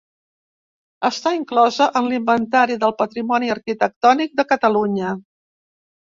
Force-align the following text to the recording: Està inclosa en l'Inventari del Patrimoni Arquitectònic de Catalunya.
Està 1.09 1.33
inclosa 1.39 1.87
en 1.99 2.07
l'Inventari 2.11 2.77
del 2.83 2.95
Patrimoni 3.01 3.51
Arquitectònic 3.57 4.33
de 4.41 4.47
Catalunya. 4.53 5.13